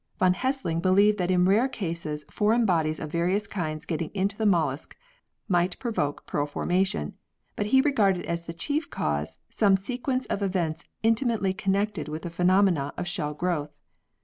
[0.19, 4.47] Yon Hessling believed that in rare cases foreign bodies of various kinds getting into the
[4.47, 4.97] mollusc
[5.47, 7.13] might provoke pearl formation,
[7.55, 12.31] but he regarded as the chief cause some sequence of events intimately connected with the
[12.31, 13.75] phenomena of shell growth.